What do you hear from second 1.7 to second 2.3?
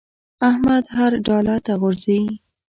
غورځي.